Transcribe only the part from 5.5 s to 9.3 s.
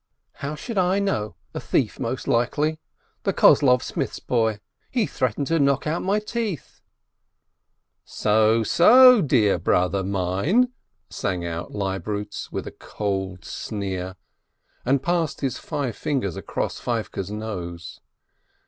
knock out my teeth." "So, so,